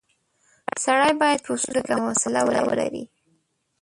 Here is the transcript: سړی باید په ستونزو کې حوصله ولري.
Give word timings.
سړی 0.83 1.11
باید 1.21 1.39
په 1.45 1.51
ستونزو 1.61 1.81
کې 1.85 1.93
حوصله 2.03 2.41
ولري. 2.67 3.03